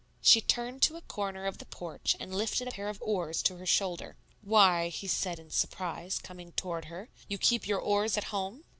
[0.23, 3.57] She turned to a corner of the porch and lifted a pair of oars to
[3.57, 4.15] her shoulder.
[4.41, 8.63] "Why," he said in surprise, coming toward her, "you keep your oars at home?"